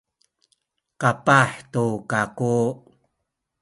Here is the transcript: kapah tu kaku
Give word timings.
kapah 1.01 1.51
tu 1.73 1.85
kaku 2.09 2.57